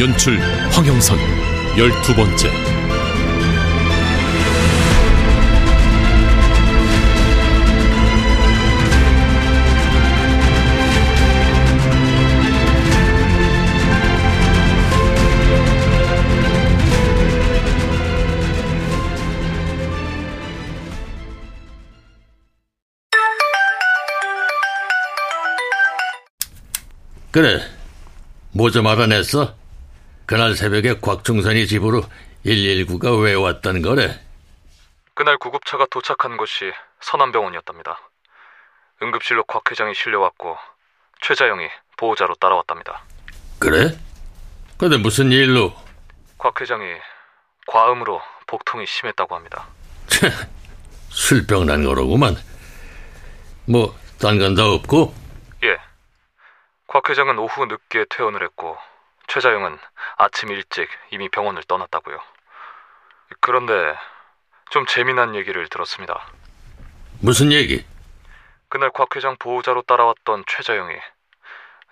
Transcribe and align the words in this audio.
연출 0.00 0.40
황영선. 0.72 1.18
열두 1.76 2.14
번째. 2.14 2.50
그래, 27.30 27.60
뭐 28.52 28.70
좀 28.70 28.86
알아냈어? 28.86 29.59
그날 30.30 30.54
새벽에 30.54 31.00
곽중선이 31.00 31.66
집으로 31.66 32.02
119가 32.46 33.20
왜 33.20 33.34
왔단 33.34 33.82
거래? 33.82 34.16
그날 35.14 35.36
구급차가 35.36 35.86
도착한 35.90 36.36
곳이 36.36 36.70
선암병원이었답니다. 37.00 37.98
응급실로 39.02 39.42
곽 39.42 39.68
회장이 39.68 39.92
실려왔고 39.92 40.56
최자영이 41.20 41.66
보호자로 41.96 42.36
따라왔답니다. 42.36 43.02
그래? 43.58 43.98
근데 44.78 44.98
무슨 44.98 45.32
일로? 45.32 45.74
곽 46.38 46.60
회장이 46.60 46.84
과음으로 47.66 48.22
복통이 48.46 48.86
심했다고 48.86 49.34
합니다. 49.34 49.66
술병 51.10 51.66
난 51.66 51.82
거로구만. 51.82 52.36
뭐, 53.66 53.98
딴 54.20 54.38
건 54.38 54.54
다 54.54 54.64
없고? 54.64 55.12
예. 55.64 55.76
곽 56.86 57.10
회장은 57.10 57.36
오후 57.36 57.66
늦게 57.66 58.04
퇴원을 58.08 58.44
했고 58.44 58.76
최자영은 59.30 59.78
아침 60.16 60.50
일찍 60.50 60.88
이미 61.12 61.28
병원을 61.28 61.62
떠났다고요. 61.62 62.20
그런데 63.38 63.96
좀 64.70 64.86
재미난 64.86 65.36
얘기를 65.36 65.68
들었습니다. 65.68 66.26
무슨 67.20 67.52
얘기? 67.52 67.86
그날 68.68 68.90
곽 68.90 69.14
회장 69.14 69.36
보호자로 69.38 69.82
따라왔던 69.82 70.44
최자영이 70.48 70.96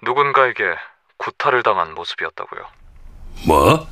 누군가에게 0.03 0.75
구타를 1.17 1.63
당한 1.63 1.95
모습이었다고요. 1.95 2.67
뭐? 3.47 3.87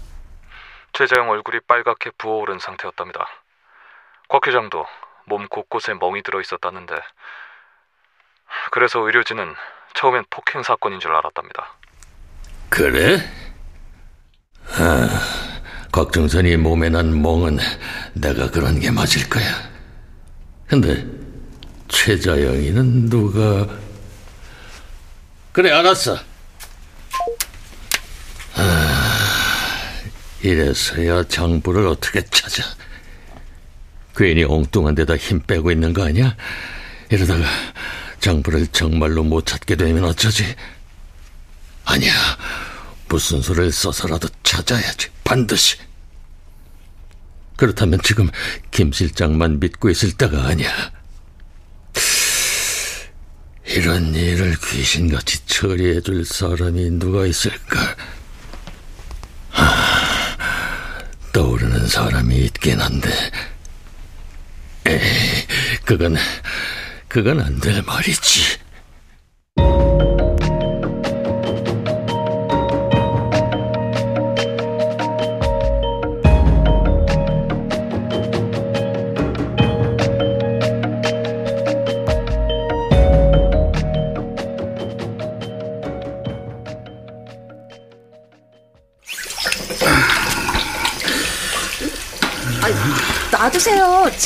최자영 0.93 1.31
얼굴이 1.31 1.61
빨갛게 1.69 2.11
부어오른 2.19 2.59
상태였답니다. 2.59 3.29
곽 4.29 4.49
회장도 4.49 4.89
몸 5.27 5.47
곳곳에 5.47 5.95
멍이 5.95 6.25
들어 6.25 6.41
있었다는데 6.41 7.01
그래서 8.73 8.99
의료진은 8.99 9.55
처음엔 9.95 10.25
폭행 10.31 10.65
사건인 10.65 10.99
줄 10.99 11.15
알았답니다. 11.15 11.77
그래? 12.69 13.23
아, 14.79 15.09
곽중선이 15.93 16.57
몸에 16.57 16.89
난 16.89 17.23
멍은 17.23 17.59
내가 18.15 18.51
그런 18.51 18.79
게 18.79 18.91
맞을 18.91 19.29
거야. 19.29 19.45
근데 20.67 21.07
최자영이는 21.89 23.09
누가... 23.09 23.67
그래, 25.53 25.71
알았어. 25.71 26.19
아, 28.57 29.99
이래서야 30.43 31.25
장부를 31.29 31.87
어떻게 31.87 32.21
찾아. 32.23 32.63
괜히 34.15 34.45
엉뚱한 34.45 34.95
데다 34.95 35.17
힘 35.17 35.41
빼고 35.41 35.71
있는 35.71 35.93
거 35.93 36.05
아니야? 36.05 36.37
이러다가 37.11 37.45
장부를 38.21 38.67
정말로 38.69 39.23
못 39.23 39.47
찾게 39.47 39.77
되면 39.77 40.05
어쩌지? 40.05 40.45
아니야. 41.87 42.13
무슨 43.09 43.41
수를 43.41 43.73
써서라도 43.73 44.29
찾아야지. 44.43 45.09
반드시. 45.25 45.77
그렇다면 47.57 48.01
지금 48.03 48.29
김 48.71 48.93
실장만 48.93 49.61
믿고 49.61 49.89
있을 49.89 50.13
때가 50.13 50.45
아니야. 50.47 50.93
이런 53.67 54.15
일을 54.15 54.57
귀신같이 54.61 55.45
처리해 55.47 56.01
줄 56.03 56.25
사람이 56.25 56.91
누가 56.99 57.27
있을까? 57.27 57.97
하, 59.51 59.65
떠오르는 61.33 61.87
사람이 61.89 62.37
있긴 62.37 62.81
한데, 62.81 63.09
에이, 64.87 65.01
그건, 65.85 66.17
그건 67.09 67.41
안 67.41 67.59
될 67.61 67.83
말이지. 67.83 68.59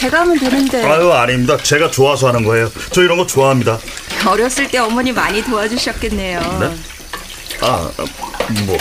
제가 0.01 0.21
하면 0.21 0.39
되는데. 0.39 0.83
아유 0.83 1.13
아닙니다. 1.13 1.59
제가 1.59 1.91
좋아서 1.91 2.29
하는 2.29 2.43
거예요. 2.43 2.71
저 2.91 3.03
이런 3.03 3.19
거 3.19 3.27
좋아합니다. 3.27 3.79
어렸을 4.27 4.67
때 4.69 4.79
어머니 4.79 5.13
많이 5.13 5.43
도와주셨겠네요. 5.45 6.41
네? 6.41 6.77
아 7.61 7.91
뭐. 8.65 8.79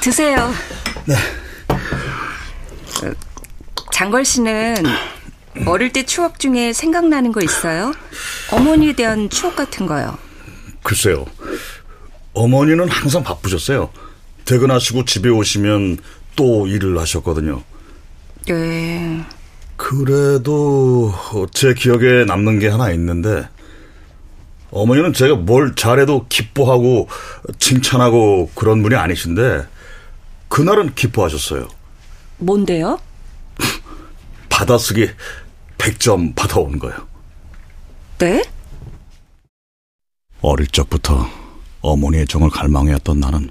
드세요. 0.00 0.54
네. 1.04 1.16
장걸 3.92 4.24
씨는 4.24 4.76
어릴 5.66 5.92
때 5.92 6.04
추억 6.04 6.38
중에 6.38 6.72
생각나는 6.72 7.32
거 7.32 7.40
있어요? 7.40 7.92
어머니에 8.52 8.92
대한 8.92 9.28
추억 9.28 9.56
같은 9.56 9.86
거요. 9.86 10.16
글쎄요. 10.84 11.26
어머니는 12.36 12.88
항상 12.90 13.22
바쁘셨어요. 13.22 13.90
퇴근하시고 14.44 15.06
집에 15.06 15.30
오시면 15.30 15.96
또 16.36 16.66
일을 16.66 16.98
하셨거든요. 16.98 17.62
네. 18.46 19.24
그래도 19.76 21.12
제 21.52 21.72
기억에 21.72 22.24
남는 22.26 22.58
게 22.58 22.68
하나 22.68 22.92
있는데 22.92 23.48
어머니는 24.70 25.14
제가 25.14 25.34
뭘 25.34 25.74
잘해도 25.74 26.26
기뻐하고 26.28 27.08
칭찬하고 27.58 28.50
그런 28.54 28.82
분이 28.82 28.94
아니신데 28.94 29.66
그날은 30.48 30.94
기뻐하셨어요. 30.94 31.68
뭔데요? 32.36 32.98
받아쓰기 34.50 35.08
100점 35.78 36.34
받아온 36.34 36.78
거예요. 36.78 36.96
네? 38.18 38.44
어릴 40.42 40.66
적부터 40.66 41.45
어머니의 41.86 42.26
정을 42.26 42.50
갈망해왔던 42.50 43.20
나는 43.20 43.50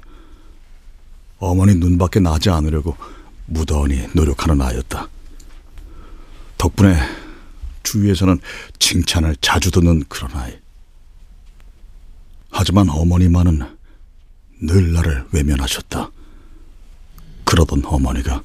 어머니 1.40 1.76
눈밖에 1.76 2.20
나지 2.20 2.50
않으려고 2.50 2.96
무던히 3.46 4.08
노력하는 4.14 4.62
아이였다. 4.62 5.08
덕분에 6.58 6.98
주위에서는 7.84 8.40
칭찬을 8.80 9.36
자주 9.42 9.72
듣는 9.72 10.04
그런 10.10 10.32
아이. 10.36 10.58
하지만 12.52 12.90
어머니만은 12.90 13.62
늘 14.62 14.94
나를 14.94 15.26
외면하셨다. 15.32 16.10
그러던 17.44 17.84
어머니가 17.86 18.42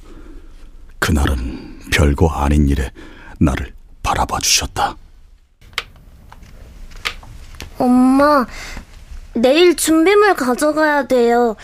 그날은 0.99 1.79
별거 1.91 2.27
아닌 2.27 2.69
일에 2.69 2.91
나를 3.39 3.73
바라봐 4.03 4.39
주셨다. 4.39 4.95
엄마, 7.79 8.45
내일 9.33 9.75
준비물 9.75 10.35
가져가야 10.35 11.07
돼요. 11.07 11.55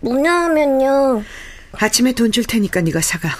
뭐냐 0.00 0.32
하면요. 0.44 1.22
아침에 1.72 2.12
돈 2.12 2.30
줄 2.32 2.44
테니까 2.44 2.80
네가 2.82 3.00
사가. 3.00 3.30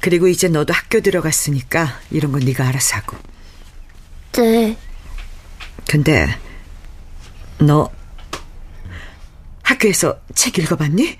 그리고 0.00 0.28
이제 0.28 0.48
너도 0.48 0.72
학교 0.72 1.00
들어갔으니까 1.00 2.00
이런 2.10 2.32
건 2.32 2.42
네가 2.44 2.66
알아서 2.66 2.96
하고. 2.96 3.16
네. 4.32 4.76
근데 5.88 6.26
너 7.58 7.90
학교에서 9.62 10.20
책 10.34 10.58
읽어봤니? 10.58 11.16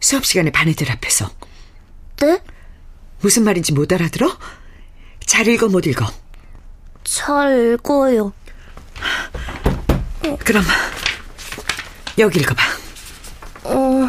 수업 0.00 0.24
시간에 0.24 0.50
반 0.50 0.68
애들 0.68 0.90
앞에서 0.90 1.30
네? 2.20 2.40
무슨 3.20 3.44
말인지 3.44 3.72
못 3.72 3.92
알아들어? 3.92 4.36
잘 5.24 5.46
읽어 5.48 5.68
못 5.68 5.86
읽어? 5.86 6.06
잘 7.04 7.74
읽어요. 7.74 8.32
그럼 10.46 10.62
여기 12.18 12.38
읽어봐. 12.40 12.62
어, 13.64 14.08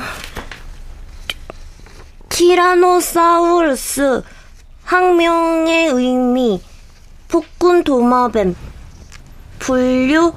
티라노사우루스 2.30 4.22
학명의 4.84 5.88
의미 5.88 6.62
폭군 7.28 7.84
도마뱀 7.84 8.56
분류 9.60 10.34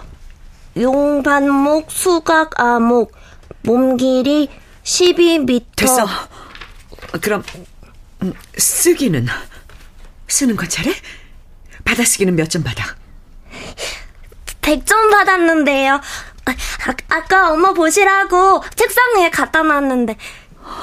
용반목 0.76 1.90
수각 1.90 2.58
아목 2.58 3.12
몸 3.62 3.96
길이 3.96 4.48
12m 4.84 5.64
됐어. 5.76 6.06
그럼 7.20 7.42
음, 8.22 8.32
쓰기는 8.56 9.26
쓰는 10.28 10.56
건 10.56 10.68
잘해? 10.68 10.92
받아쓰기는 11.84 12.34
몇 12.36 12.48
점 12.48 12.62
받아? 12.62 12.96
100점 14.62 15.10
받았는데요. 15.10 15.94
아, 15.94 16.50
아, 16.50 16.94
아까 17.08 17.52
엄마 17.52 17.72
보시라고 17.72 18.62
책상 18.74 19.16
위에 19.16 19.30
갖다 19.30 19.62
놨는데 19.62 20.16
어 20.62 20.80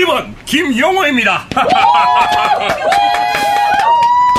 1번 0.00 0.34
김영호입니다. 0.46 1.46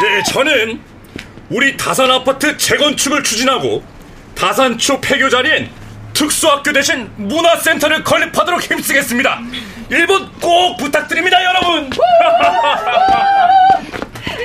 예, 0.04 0.24
저는 0.31 0.81
우리 1.50 1.78
다산 1.78 2.10
아파트 2.12 2.58
재건축을 2.58 3.24
추진하고 3.24 3.84
다산초 4.36 5.02
폐교 5.02 5.30
자리엔 5.30 5.69
특수학교 6.13 6.74
대신 6.74 7.10
문화센터를 7.18 8.04
건립하도록 8.04 8.62
힘쓰겠습니다. 8.62 9.40
1번 9.90 10.30
꼭 10.42 10.78
부탁드립니다, 10.78 11.38
여러분. 11.44 11.90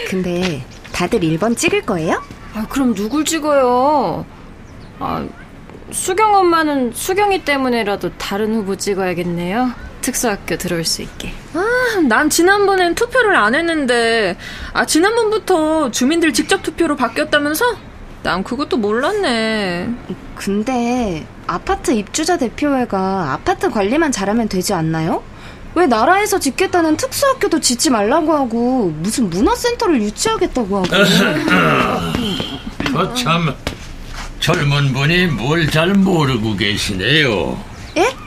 근데 0.09 0.63
다들 0.93 1.21
1번 1.21 1.57
찍을 1.57 1.83
거예요? 1.83 2.23
아, 2.55 2.67
그럼 2.69 2.95
누굴 2.95 3.25
찍어요? 3.25 4.25
아, 4.99 5.27
수경 5.91 6.35
엄마는 6.35 6.93
수경이 6.93 7.45
때문에라도 7.45 8.17
다른 8.17 8.55
후보 8.55 8.77
찍어야겠네요. 8.77 9.86
특수학교 10.11 10.57
들어올 10.57 10.85
수 10.85 11.03
있게. 11.03 11.33
아, 11.55 12.01
난 12.09 12.31
지난번엔 12.31 12.95
투표를 12.95 13.35
안 13.35 13.57
했는데, 13.57 14.37
아, 14.73 14.87
지난번부터 14.87 15.91
주민들 15.91 16.33
직접 16.33 16.63
투표로 16.63 16.95
바뀌었다면서? 16.95 17.65
난 18.23 18.45
그것도 18.45 18.77
몰랐네. 18.77 19.89
근데 20.37 21.27
아파트 21.49 21.91
입주자 21.91 22.39
대표회가 22.39 23.33
아파트 23.33 23.69
관리만 23.69 24.13
잘하면 24.13 24.49
되지 24.49 24.75
않나요? 24.75 25.25
왜 25.75 25.87
나라에서 25.87 26.39
짓겠다는 26.39 26.97
특수학교도 26.97 27.59
짓지 27.61 27.91
말라고 27.91 28.33
하고 28.33 28.93
무슨 29.01 29.29
문화센터를 29.29 30.01
유치하겠다고 30.03 30.77
하고 30.77 30.87
거참 32.95 33.55
젊은 34.41 34.93
분이 34.93 35.27
뭘 35.27 35.69
잘 35.71 35.95
모르고 35.95 36.57
계시네요. 36.57 37.59
예? 37.99 38.26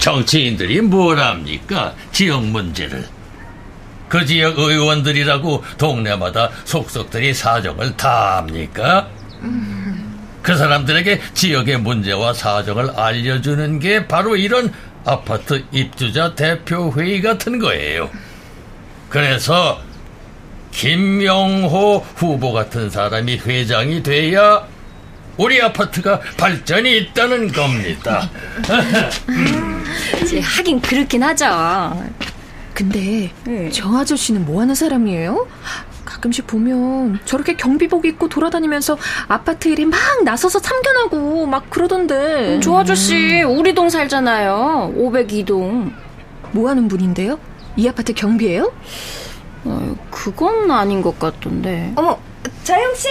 정치인들이 0.00 0.80
뭘 0.80 1.18
합니까? 1.20 1.94
지역 2.10 2.44
문제를. 2.44 3.06
그 4.08 4.26
지역 4.26 4.58
의원들이라고 4.58 5.62
동네마다 5.78 6.50
속속들이 6.64 7.32
사정을 7.32 7.96
다 7.96 8.38
합니까? 8.38 9.08
그 10.42 10.56
사람들에게 10.56 11.20
지역의 11.34 11.78
문제와 11.78 12.32
사정을 12.34 12.90
알려주는 12.98 13.78
게 13.78 14.08
바로 14.08 14.36
이런 14.36 14.72
아파트 15.04 15.64
입주자 15.70 16.34
대표회의 16.34 17.22
같은 17.22 17.58
거예요. 17.58 18.10
그래서 19.08 19.80
김영호 20.72 22.04
후보 22.16 22.52
같은 22.52 22.90
사람이 22.90 23.42
회장이 23.46 24.02
돼야 24.02 24.66
우리 25.36 25.60
아파트가 25.62 26.20
발전이 26.36 26.96
있다는 26.96 27.52
겁니다. 27.52 28.28
이제 30.22 30.40
하긴 30.40 30.80
그렇긴 30.80 31.22
하죠. 31.22 31.46
근데 32.74 33.30
저 33.72 33.96
아저씨는 33.98 34.44
뭐 34.46 34.60
하는 34.60 34.74
사람이에요? 34.74 35.46
가끔씩 36.04 36.46
보면 36.46 37.20
저렇게 37.24 37.54
경비복 37.56 38.04
입고 38.06 38.28
돌아다니면서 38.28 38.98
아파트 39.28 39.68
일에 39.68 39.84
막 39.84 39.98
나서서 40.24 40.60
참견하고 40.60 41.46
막 41.46 41.68
그러던데. 41.70 42.60
저 42.62 42.78
아저씨 42.78 43.42
우리 43.42 43.74
동 43.74 43.88
살잖아요. 43.90 44.94
502동. 44.96 45.92
뭐 46.52 46.68
하는 46.68 46.88
분인데요? 46.88 47.38
이 47.76 47.86
아파트 47.88 48.12
경비예요? 48.12 48.72
어, 49.64 49.96
그건 50.10 50.70
아닌 50.70 51.00
것 51.02 51.18
같던데. 51.18 51.92
어머, 51.96 52.18
자영 52.64 52.94
씨. 52.94 53.08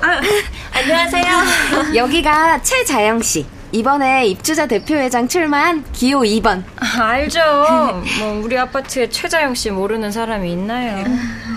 아, 0.00 0.20
안녕하세요. 0.74 1.94
여기가 1.94 2.62
최자영 2.62 3.22
씨. 3.22 3.46
이번에 3.72 4.26
입주자 4.26 4.66
대표회장 4.66 5.28
출마한 5.28 5.82
기호 5.92 6.20
2번. 6.20 6.62
아, 6.76 7.02
알죠. 7.04 7.40
뭐 8.18 8.40
우리 8.44 8.58
아파트에 8.58 9.08
최자영 9.08 9.54
씨 9.54 9.70
모르는 9.70 10.12
사람이 10.12 10.52
있나요? 10.52 11.04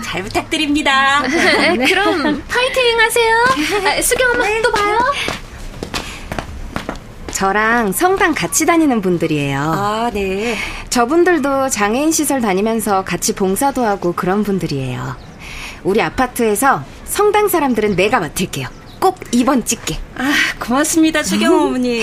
잘 0.02 0.22
부탁드립니다. 0.22 1.20
네, 1.22 1.76
그럼 1.86 2.42
파이팅 2.48 2.98
하세요. 2.98 3.34
아, 3.86 4.00
수경 4.00 4.30
엄마 4.30 4.44
또 4.62 4.72
봐요. 4.72 4.98
저랑 7.32 7.92
성당 7.92 8.32
같이 8.34 8.64
다니는 8.64 9.02
분들이에요. 9.02 9.60
아, 9.60 10.10
네. 10.10 10.56
저분들도 10.88 11.68
장애인 11.68 12.10
시설 12.12 12.40
다니면서 12.40 13.04
같이 13.04 13.34
봉사도 13.34 13.84
하고 13.84 14.14
그런 14.14 14.42
분들이에요. 14.42 15.16
우리 15.84 16.00
아파트에서 16.00 16.82
성당 17.04 17.48
사람들은 17.48 17.94
내가 17.94 18.20
맡을게요. 18.20 18.68
꼭 19.00 19.20
2번 19.20 19.64
찍게. 19.64 19.98
아, 20.16 20.32
고맙습니다, 20.58 21.22
수경 21.22 21.54
어머니. 21.54 22.02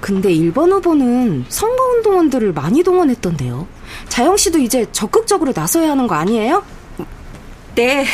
근데 0.00 0.30
1번 0.32 0.72
후보는 0.72 1.44
선거운동원들을 1.48 2.52
많이 2.52 2.82
동원했던데요. 2.82 3.66
자영 4.08 4.36
씨도 4.36 4.58
이제 4.58 4.86
적극적으로 4.92 5.52
나서야 5.54 5.90
하는 5.90 6.06
거 6.06 6.14
아니에요? 6.14 6.64
네. 7.74 8.04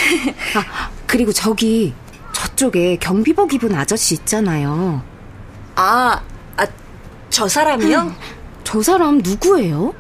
아, 0.55 0.91
그리고 1.07 1.33
저기 1.33 1.95
저쪽에 2.33 2.97
경비복 2.97 3.55
입은 3.55 3.75
아저씨 3.75 4.15
있잖아요. 4.15 5.03
아, 5.77 6.21
아, 6.57 6.67
저 7.31 7.49
사람이요? 7.49 7.99
음, 8.01 8.15
저 8.65 8.83
사람 8.83 9.19
누구예요? 9.19 9.95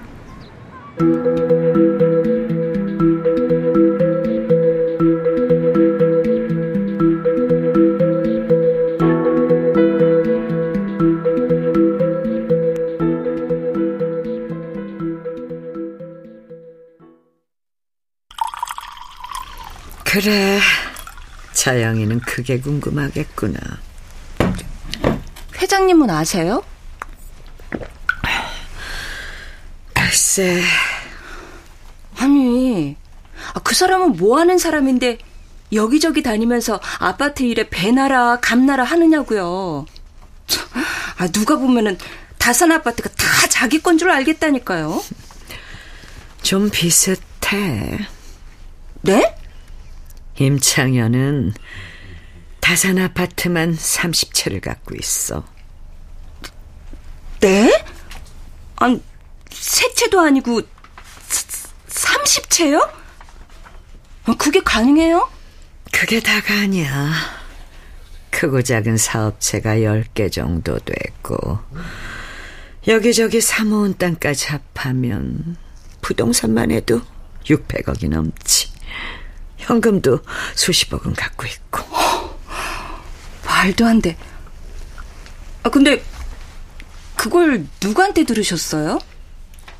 그래. 20.20 20.58
자영이는 21.52 22.20
그게 22.20 22.58
궁금하겠구나. 22.58 23.58
회장님은 25.60 26.08
아세요? 26.08 26.64
글쎄. 29.92 30.62
아니, 32.18 32.96
아, 33.52 33.60
그 33.60 33.74
사람은 33.74 34.12
뭐 34.16 34.38
하는 34.38 34.56
사람인데 34.56 35.18
여기저기 35.74 36.22
다니면서 36.22 36.80
아파트 36.98 37.42
일에 37.42 37.68
배나라 37.68 38.40
감나라 38.40 38.84
하느냐고요. 38.84 39.84
아, 41.18 41.28
누가 41.28 41.56
보면은 41.56 41.98
다산 42.38 42.72
아파트가 42.72 43.10
다 43.10 43.48
자기 43.50 43.82
건 43.82 43.98
줄 43.98 44.10
알겠다니까요. 44.10 45.04
좀 46.40 46.70
비슷해. 46.70 47.98
네? 49.02 49.35
임창현은 50.38 51.54
다산 52.60 52.98
아파트만 52.98 53.76
30채를 53.76 54.60
갖고 54.60 54.94
있어. 54.96 55.44
네? 57.40 57.84
아니, 58.76 59.02
세 59.50 59.92
채도 59.94 60.20
아니고 60.20 60.62
30채요? 61.88 62.90
그게 64.38 64.60
가능해요? 64.60 65.30
그게 65.92 66.20
다가 66.20 66.54
아니야. 66.54 67.12
크고 68.30 68.62
작은 68.62 68.96
사업체가 68.98 69.76
10개 69.76 70.30
정도 70.30 70.78
되고 70.78 71.58
여기저기 72.86 73.40
사모은 73.40 73.96
땅까지 73.96 74.48
합하면 74.48 75.56
부동산만 76.02 76.70
해도 76.70 77.00
600억이 77.44 78.10
넘지. 78.10 78.70
현금도 79.58 80.20
수십억은 80.54 81.14
갖고 81.14 81.46
있고. 81.46 81.80
말도 83.44 83.86
안 83.86 84.00
돼. 84.02 84.16
아, 85.62 85.70
근데 85.70 86.02
그걸 87.16 87.66
누구한테 87.82 88.24
들으셨어요? 88.24 88.98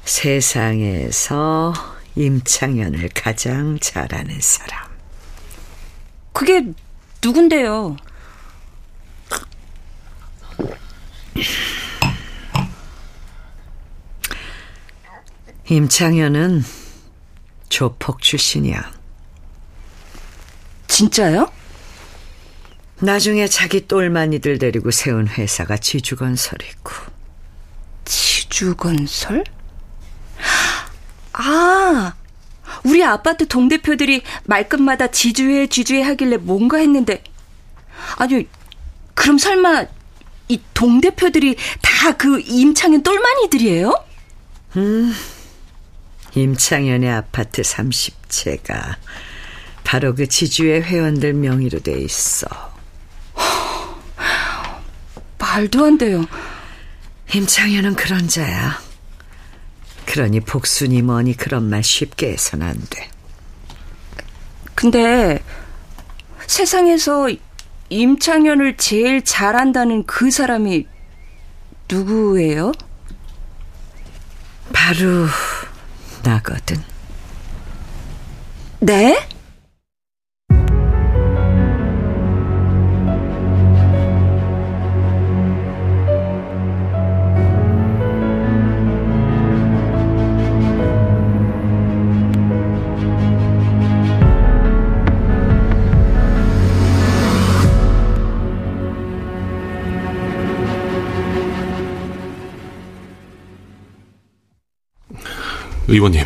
세상에서 0.05 1.75
임창현을 2.15 3.11
가장 3.15 3.79
잘 3.81 4.13
아는 4.15 4.41
사람. 4.41 4.89
그게 6.33 6.65
누군데요? 7.23 7.97
임창현은 15.69 16.65
조폭 17.69 18.23
출신이야. 18.23 18.96
진짜요? 20.97 21.53
나중에 23.01 23.47
자기 23.49 23.87
똘마니들 23.87 24.59
데리고 24.59 24.91
세운 24.91 25.29
회사가 25.29 25.77
지주건설이고. 25.77 26.91
지주건설? 28.07 29.45
아, 31.35 32.15
우리 32.85 33.05
아파트 33.05 33.47
동대표들이 33.47 34.23
말끝마다 34.45 35.09
지주회, 35.09 35.67
지주회 35.67 36.01
하길래 36.01 36.39
뭔가 36.39 36.79
했는데, 36.79 37.23
아니, 38.17 38.49
그럼 39.13 39.37
설마 39.37 39.85
이 40.49 40.63
동대표들이 40.73 41.57
다 41.83 42.13
그 42.13 42.41
임창현 42.41 43.03
똘마니들이에요? 43.03 43.93
음, 44.77 45.13
임창현의 46.35 47.11
아파트 47.11 47.61
30채가 47.61 48.97
바로 49.87 50.17
그 50.17 50.27
지주회 50.27 50.81
회원들 50.81 51.33
명의로 51.35 51.79
돼 51.79 52.01
있어. 52.01 52.49
말도 55.39 55.85
안 55.85 55.97
돼요. 55.97 56.27
임창현은 57.33 57.95
그런 57.95 58.27
자야. 58.27 58.81
그러니 60.05 60.41
복순이 60.41 61.03
뭐니 61.03 61.37
그런 61.37 61.71
말 61.71 61.85
쉽게 61.85 62.33
해선 62.33 62.63
안 62.63 62.77
돼. 62.91 63.09
근데 64.75 65.41
세상에서 66.49 67.29
임창현을 67.89 68.79
제일 68.79 69.25
잘한다는 69.25 70.05
그 70.05 70.33
사람이 70.33 70.85
누구예요? 71.89 72.73
바로 74.73 75.27
나거든. 76.25 76.83
네? 78.81 79.36
의원님, 105.97 106.25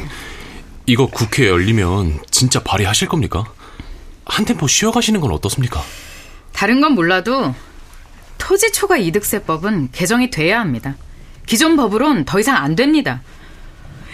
이거 0.87 1.07
국회 1.07 1.49
열리면 1.49 2.21
진짜 2.31 2.61
발의하실 2.63 3.09
겁니까? 3.09 3.45
한 4.27 4.45
템포 4.45 4.67
쉬어가시는 4.67 5.21
건 5.21 5.31
어떻습니까? 5.33 5.83
다른 6.53 6.81
건 6.81 6.93
몰라도 6.93 7.55
토지 8.39 8.73
초과 8.73 8.97
이득세법은 8.97 9.91
개정이 9.93 10.31
돼야 10.31 10.61
합니다. 10.61 10.97
기존 11.47 11.77
법으론 11.77 12.25
더 12.25 12.41
이상 12.41 12.57
안 12.57 12.75
됩니다. 12.75 13.23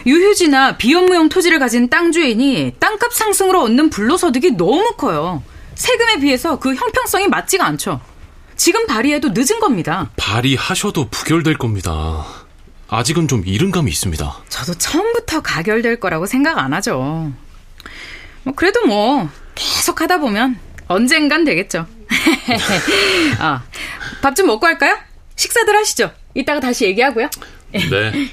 유휴지나 0.06 0.76
비업무용 0.76 1.28
토지를 1.28 1.58
가진 1.58 1.88
땅 1.88 2.12
주인이 2.12 2.74
땅값 2.78 3.12
상승으로 3.12 3.62
얻는 3.62 3.90
불로소득이 3.90 4.52
너무 4.52 4.94
커요. 4.96 5.42
세금에 5.74 6.20
비해서 6.20 6.58
그 6.58 6.74
형평성이 6.74 7.28
맞지가 7.28 7.66
않죠. 7.66 8.00
지금 8.56 8.86
발의해도 8.86 9.30
늦은 9.34 9.60
겁니다. 9.60 10.10
발의하셔도 10.16 11.08
부결될 11.10 11.58
겁니다. 11.58 12.24
아직은 12.88 13.26
좀 13.28 13.42
이른 13.46 13.70
감이 13.70 13.90
있습니다. 13.90 14.36
저도 14.48 14.74
처음부터 14.74 15.40
가결될 15.42 15.98
거라고 16.00 16.26
생각 16.26 16.58
안 16.58 16.72
하죠. 16.74 17.32
뭐 18.44 18.54
그래도 18.54 18.86
뭐 18.86 19.28
계속 19.54 20.00
하다 20.00 20.18
보면 20.18 20.58
언젠간 20.86 21.44
되겠죠. 21.44 21.86
아, 23.40 23.64
밥 24.22 24.34
좀 24.34 24.46
먹고 24.46 24.66
할까요? 24.66 24.96
식사들 25.34 25.74
하시죠. 25.76 26.12
이따가 26.34 26.60
다시 26.60 26.84
얘기하고요. 26.84 27.28
네. 27.72 28.30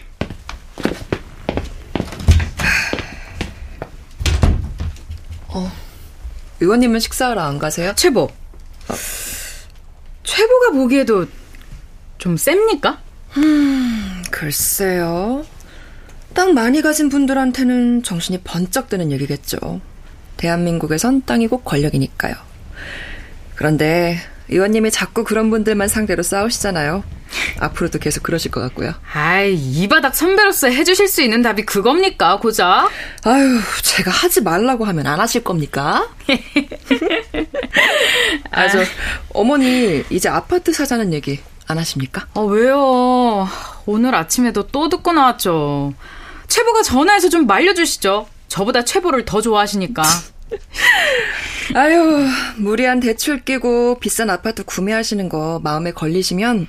어, 5.48 5.72
의원님은 6.60 7.00
식사하러 7.00 7.42
안 7.42 7.60
가세요? 7.60 7.94
최보. 7.96 8.30
최보가 10.24 10.72
보기에도 10.72 11.26
좀 12.18 12.38
셉니까? 12.38 13.02
음, 13.38 13.83
글쎄요. 14.44 15.46
땅 16.34 16.54
많이 16.54 16.82
가진 16.82 17.08
분들한테는 17.08 18.04
정신이 18.04 18.42
번쩍 18.44 18.90
드는 18.90 19.10
얘기겠죠. 19.14 19.80
대한민국에선 20.36 21.24
땅이 21.26 21.48
곧 21.48 21.64
권력이니까요. 21.64 22.36
그런데 23.56 24.18
의원님이 24.50 24.92
자꾸 24.92 25.24
그런 25.24 25.50
분들만 25.50 25.88
상대로 25.88 26.24
싸우시잖아요. 26.24 27.06
앞으로도 27.60 28.00
계속 28.00 28.24
그러실 28.24 28.52
것 28.52 28.60
같고요. 28.60 28.94
아이, 29.14 29.54
이 29.54 29.88
바닥 29.88 30.14
선배로서 30.14 30.68
해주실 30.68 31.08
수 31.08 31.22
있는 31.22 31.42
답이 31.42 31.64
그겁니까, 31.64 32.38
고작? 32.40 32.90
아유, 33.24 33.62
제가 33.82 34.12
하지 34.12 34.42
말라고 34.42 34.84
하면 34.84 35.08
안 35.08 35.22
하실 35.22 35.44
겁니까? 35.44 36.10
아, 38.52 38.68
저, 38.68 38.84
어머니, 39.30 40.04
이제 40.10 40.28
아파트 40.28 40.74
사자는 40.74 41.14
얘기 41.14 41.40
안 41.66 41.78
하십니까? 41.78 42.28
아, 42.34 42.42
왜요? 42.42 43.48
오늘 43.86 44.16
아침에도 44.16 44.68
또 44.68 44.90
듣고 44.90 45.14
나왔죠. 45.14 45.94
최보가 46.48 46.84
전화해서 46.84 47.30
좀 47.30 47.48
말려주시죠. 47.48 48.28
저보다 48.48 48.84
최보를 48.84 49.26
더 49.26 49.42
좋아하시니까. 49.42 50.04
아유, 51.76 52.28
무리한 52.58 53.00
대출 53.00 53.44
끼고 53.44 54.00
비싼 54.00 54.30
아파트 54.30 54.64
구매하시는 54.64 55.28
거 55.30 55.60
마음에 55.64 55.92
걸리시면 55.92 56.68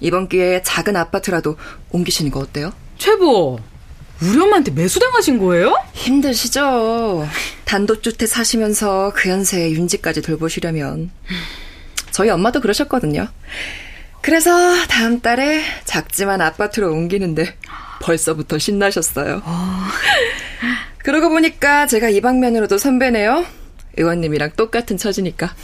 이번 0.00 0.28
기회에 0.28 0.62
작은 0.62 0.96
아파트라도 0.96 1.56
옮기시는 1.90 2.30
거 2.30 2.40
어때요? 2.40 2.72
최보, 2.98 3.58
우리 4.22 4.40
엄마한테 4.40 4.70
매수당하신 4.70 5.38
거예요? 5.38 5.74
힘드시죠. 5.94 7.26
단독주택 7.64 8.28
사시면서 8.28 9.12
그 9.16 9.28
연세에 9.28 9.72
윤지까지 9.72 10.22
돌보시려면. 10.22 11.10
저희 12.12 12.30
엄마도 12.30 12.60
그러셨거든요. 12.60 13.28
그래서 14.22 14.50
다음 14.88 15.20
달에 15.20 15.62
작지만 15.84 16.40
아파트로 16.40 16.90
옮기는데 16.90 17.56
벌써부터 18.00 18.58
신나셨어요. 18.58 19.42
그러고 20.98 21.28
보니까 21.28 21.86
제가 21.86 22.08
이 22.08 22.20
방면으로도 22.20 22.78
선배네요. 22.78 23.44
의원님이랑 23.96 24.52
똑같은 24.56 24.96
처지니까. 24.96 25.54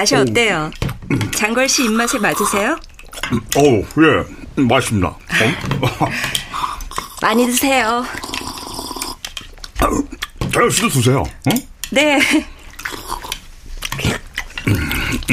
맛이 0.00 0.16
어때요? 0.16 0.70
장걸 1.36 1.68
씨 1.68 1.84
입맛에 1.84 2.18
맞으세요? 2.18 2.78
어우, 3.54 3.84
예, 3.98 4.62
맛있습니다. 4.62 5.08
어? 5.08 5.18
많이 7.20 7.44
드세요. 7.44 8.02
자연 10.54 10.70
씨도 10.70 10.88
드세요. 10.88 11.18
어? 11.18 11.50
네. 11.90 12.18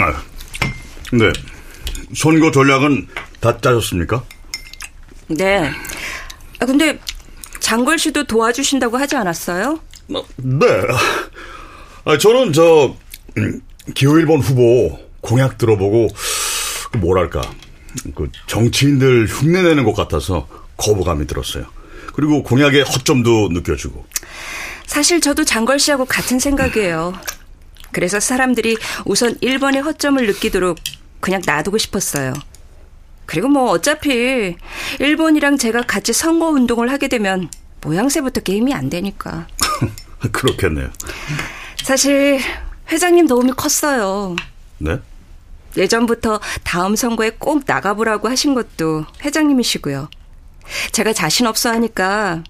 아, 0.01 0.21
네. 1.13 1.31
선거 2.13 2.51
전략은 2.51 3.07
다 3.39 3.57
짜셨습니까? 3.61 4.21
네. 5.27 5.71
아, 6.59 6.65
근데 6.65 6.99
장걸 7.61 7.99
씨도 7.99 8.25
도와주신다고 8.25 8.97
하지 8.97 9.15
않았어요? 9.15 9.79
네. 10.35 10.65
아, 12.03 12.17
저는 12.17 12.51
저 12.51 12.93
음, 13.37 13.61
기호 13.93 14.13
1번 14.13 14.41
후보 14.41 14.99
공약 15.21 15.57
들어보고 15.57 16.07
그 16.91 16.97
뭐랄까 16.97 17.41
그 18.15 18.29
정치인들 18.47 19.27
흉내내는 19.27 19.83
것 19.83 19.93
같아서 19.93 20.47
거부감이 20.77 21.27
들었어요. 21.27 21.65
그리고 22.13 22.43
공약의 22.43 22.83
허점도 22.83 23.49
느껴지고. 23.51 24.05
사실 24.85 25.19
저도 25.19 25.43
장걸 25.43 25.79
씨하고 25.79 26.05
같은 26.05 26.39
생각이에요. 26.39 27.13
그래서 27.91 28.19
사람들이 28.19 28.77
우선 29.05 29.35
1번의 29.35 29.83
허점을 29.83 30.25
느끼도록 30.25 30.77
그냥 31.19 31.41
놔두고 31.45 31.77
싶었어요. 31.77 32.33
그리고 33.25 33.49
뭐 33.49 33.69
어차피 33.71 34.55
1번이랑 34.99 35.59
제가 35.59 35.81
같이 35.81 36.13
선거 36.13 36.49
운동을 36.49 36.91
하게 36.91 37.07
되면 37.07 37.49
모양새부터 37.81 38.41
게임이 38.41 38.73
안 38.73 38.89
되니까. 38.89 39.47
그렇겠네요. 40.31 40.89
사실 41.83 42.39
회장님 42.91 43.27
도움이 43.27 43.53
컸어요. 43.53 44.35
네? 44.77 44.99
예전부터 45.75 46.39
다음 46.63 46.95
선거에 46.95 47.31
꼭 47.31 47.63
나가보라고 47.65 48.29
하신 48.29 48.55
것도 48.55 49.05
회장님이시고요. 49.23 50.09
제가 50.91 51.13
자신 51.13 51.47
없어 51.47 51.69
하니까 51.69 52.43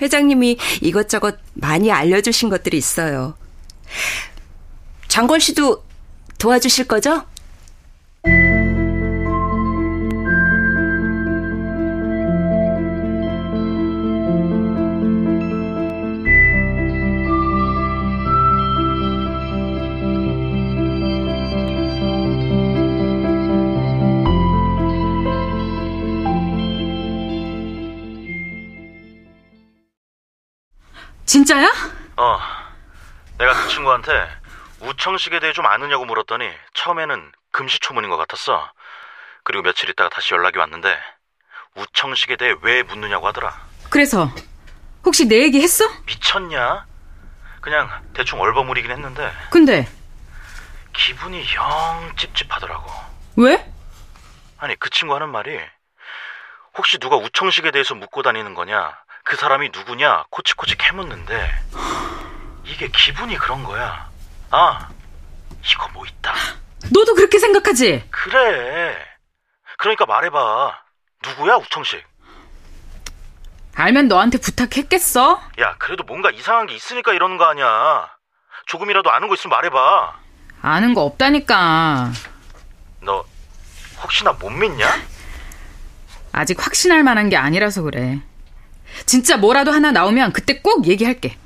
회장님이 0.00 0.58
이것저것 0.80 1.36
많이 1.54 1.92
알려주신 1.92 2.48
것들이 2.48 2.76
있어요. 2.76 3.34
장건 5.08 5.40
씨도 5.40 5.84
도와주실 6.38 6.88
거죠? 6.88 7.24
진짜야? 31.34 31.68
어. 32.16 32.38
내가 33.38 33.54
그 33.54 33.68
친구한테 33.68 34.12
우청식에 34.78 35.40
대해 35.40 35.52
좀 35.52 35.66
아느냐고 35.66 36.04
물었더니 36.04 36.48
처음에는 36.74 37.32
금시초문인 37.50 38.08
것 38.08 38.16
같았어. 38.16 38.70
그리고 39.42 39.64
며칠 39.64 39.90
있다가 39.90 40.10
다시 40.10 40.32
연락이 40.32 40.58
왔는데 40.58 40.96
우청식에 41.74 42.36
대해 42.36 42.54
왜 42.62 42.84
묻느냐고 42.84 43.26
하더라. 43.26 43.52
그래서 43.90 44.32
혹시 45.04 45.26
내 45.26 45.40
얘기 45.40 45.60
했어? 45.60 45.84
미쳤냐? 46.06 46.86
그냥 47.60 47.90
대충 48.14 48.40
얼버무리긴 48.40 48.92
했는데 48.92 49.32
근데 49.50 49.88
기분이 50.92 51.44
영 51.56 52.14
찝찝하더라고. 52.16 52.88
왜? 53.38 53.72
아니 54.58 54.76
그 54.76 54.88
친구 54.88 55.16
하는 55.16 55.30
말이 55.30 55.58
혹시 56.78 56.98
누가 56.98 57.16
우청식에 57.16 57.72
대해서 57.72 57.96
묻고 57.96 58.22
다니는 58.22 58.54
거냐? 58.54 58.96
그 59.24 59.36
사람이 59.36 59.70
누구냐? 59.74 60.24
코치코치 60.30 60.76
캐묻는데 60.76 61.50
이게 62.64 62.88
기분이 62.88 63.36
그런 63.38 63.64
거야. 63.64 64.08
아, 64.50 64.88
이거 65.64 65.88
뭐 65.92 66.04
있다. 66.06 66.34
너도 66.92 67.14
그렇게 67.14 67.38
생각하지? 67.38 68.06
그래. 68.10 68.96
그러니까 69.78 70.06
말해봐. 70.06 70.78
누구야 71.26 71.56
우청식? 71.56 72.04
알면 73.76 74.08
너한테 74.08 74.38
부탁했겠어? 74.38 75.40
야, 75.60 75.74
그래도 75.78 76.04
뭔가 76.04 76.30
이상한 76.30 76.66
게 76.66 76.74
있으니까 76.74 77.12
이러는 77.12 77.38
거 77.38 77.44
아니야. 77.46 78.08
조금이라도 78.66 79.10
아는 79.10 79.28
거 79.28 79.34
있으면 79.34 79.56
말해봐. 79.56 80.14
아는 80.62 80.94
거 80.94 81.02
없다니까. 81.02 82.12
너 83.00 83.24
혹시나 84.02 84.32
못 84.32 84.50
믿냐? 84.50 84.86
아직 86.32 86.64
확신할 86.64 87.02
만한 87.02 87.28
게 87.30 87.36
아니라서 87.36 87.82
그래. 87.82 88.20
진짜 89.06 89.36
뭐라도 89.36 89.72
하나 89.72 89.90
나오면 89.92 90.32
그때 90.32 90.60
꼭 90.60 90.86
얘기할게. 90.86 91.36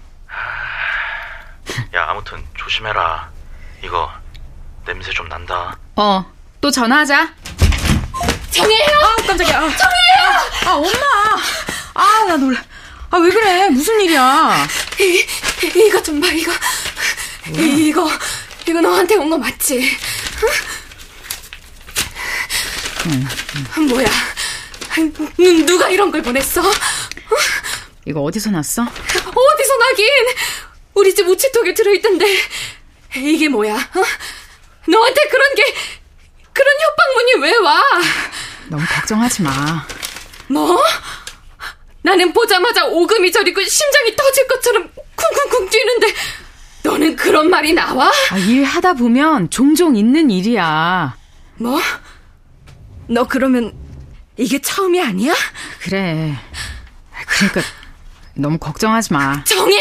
야, 1.94 2.06
아무튼 2.08 2.42
조심해라. 2.56 3.30
이거 3.84 4.10
냄새 4.86 5.10
좀 5.12 5.28
난다. 5.28 5.76
어, 5.96 6.24
또 6.60 6.70
전화하자. 6.70 7.28
정혜요! 8.50 8.98
아, 9.02 9.26
깜짝이야. 9.26 9.56
아, 9.58 9.60
정혜요! 9.60 10.66
아, 10.66 10.72
엄마! 10.74 11.42
아, 11.94 12.24
나 12.26 12.36
놀라. 12.36 12.60
아, 13.10 13.16
왜 13.18 13.30
그래? 13.30 13.68
무슨 13.68 14.00
일이야? 14.00 14.66
이, 15.00 15.26
이거 15.86 16.02
좀 16.02 16.20
봐, 16.20 16.28
이거. 16.28 16.52
이, 17.54 17.88
이거, 17.88 18.10
이거 18.66 18.80
너한테 18.80 19.16
온 19.16 19.30
거 19.30 19.38
맞지? 19.38 19.96
응, 23.06 23.28
응. 23.78 23.86
뭐야? 23.88 24.08
누가 25.66 25.88
이런 25.88 26.10
걸 26.10 26.20
보냈어? 26.22 26.60
이거 28.08 28.22
어디서 28.22 28.50
났어? 28.50 28.82
어디서 28.82 29.76
나긴? 29.76 30.06
우리 30.94 31.14
집 31.14 31.28
우체통에 31.28 31.74
들어있던데. 31.74 32.24
이게 33.16 33.48
뭐야? 33.50 33.74
어? 33.74 34.04
너한테 34.90 35.20
그런 35.30 35.54
게, 35.54 35.62
그런 36.54 36.74
협박문이 36.80 37.42
왜 37.42 37.56
와? 37.58 37.82
너무 38.68 38.82
걱정하지 38.86 39.42
마. 39.42 39.86
뭐? 40.48 40.82
나는 42.00 42.32
보자마자 42.32 42.86
오금이 42.86 43.30
저리고 43.30 43.62
심장이 43.62 44.16
터질 44.16 44.46
것처럼 44.48 44.90
쿵쿵쿵 45.14 45.68
뛰는데 45.68 46.14
너는 46.84 47.16
그런 47.16 47.50
말이 47.50 47.74
나와? 47.74 48.10
아, 48.30 48.38
일하다 48.38 48.94
보면 48.94 49.50
종종 49.50 49.96
있는 49.96 50.30
일이야. 50.30 51.14
뭐? 51.56 51.78
너 53.06 53.24
그러면 53.28 53.74
이게 54.38 54.58
처음이 54.58 54.98
아니야? 55.02 55.34
그래. 55.80 56.34
그러니까 57.26 57.60
너무 58.38 58.56
걱정하지 58.58 59.12
마. 59.12 59.42
정혜야! 59.44 59.78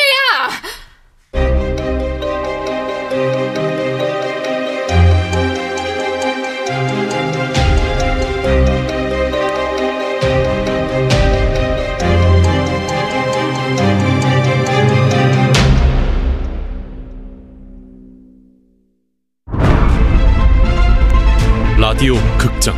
라디오 21.79 22.15
극장 22.37 22.75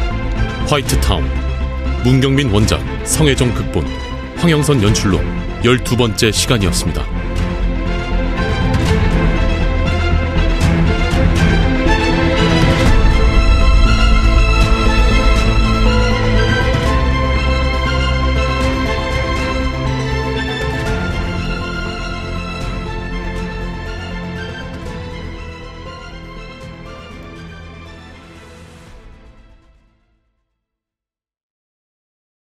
화이트타운 0.67 1.23
문경민 2.03 2.51
원작 2.51 2.79
성혜정 3.05 3.53
극본 3.53 3.85
황영선 4.37 4.83
연출로 4.83 5.19
12번째 5.63 6.31
시간이었습니다. 6.31 7.18